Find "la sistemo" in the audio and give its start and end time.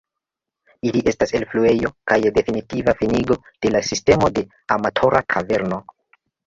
3.77-4.35